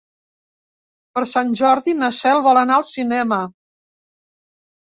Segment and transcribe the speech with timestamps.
[1.17, 3.41] Per Sant Jordi na Cel vol anar al cinema.